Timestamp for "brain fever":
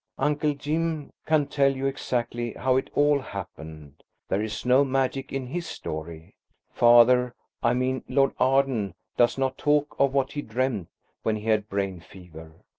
11.69-12.51